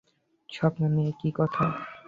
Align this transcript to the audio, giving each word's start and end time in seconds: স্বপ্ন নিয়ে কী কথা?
স্বপ্ন 0.49 0.81
নিয়ে 0.95 1.11
কী 1.19 1.29
কথা? 1.35 1.63